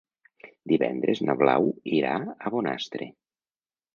Divendres 0.71 1.21
na 1.27 1.35
Blau 1.41 1.69
irà 1.99 2.15
a 2.47 2.53
Bonastre. 2.57 3.11